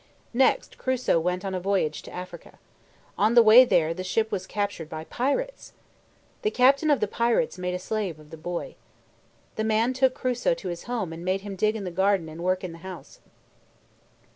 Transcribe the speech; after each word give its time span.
Next, 0.33 0.79
Crusoe 0.79 1.19
went 1.19 1.45
on 1.45 1.53
a 1.53 1.59
voyage 1.59 2.01
to 2.01 2.11
Africa. 2.11 2.57
On 3.19 3.35
the 3.35 3.43
way 3.43 3.63
there 3.63 3.93
the 3.93 4.03
ship 4.03 4.31
was 4.31 4.47
captured 4.47 4.89
by 4.89 5.03
pirates. 5.03 5.73
The 6.41 6.49
captain 6.49 6.89
of 6.89 7.01
the 7.01 7.07
pirates 7.07 7.59
made 7.59 7.75
a 7.75 7.77
slave 7.77 8.19
of 8.19 8.31
the 8.31 8.35
boy. 8.35 8.73
The 9.57 9.63
man 9.63 9.93
took 9.93 10.15
Crusoe 10.15 10.55
to 10.55 10.69
his 10.69 10.85
home 10.85 11.13
and 11.13 11.23
made 11.23 11.41
him 11.41 11.55
dig 11.55 11.75
in 11.75 11.83
the 11.83 11.91
garden 11.91 12.29
and 12.29 12.43
work 12.43 12.63
in 12.63 12.71
the 12.71 12.79
house. 12.79 13.19